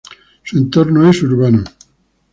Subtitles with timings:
[0.41, 1.63] Su entorno es urbano.